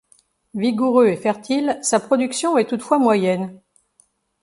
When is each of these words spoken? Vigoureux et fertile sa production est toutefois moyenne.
Vigoureux 0.55 1.09
et 1.09 1.15
fertile 1.15 1.77
sa 1.83 1.99
production 1.99 2.57
est 2.57 2.65
toutefois 2.65 2.97
moyenne. 2.97 3.61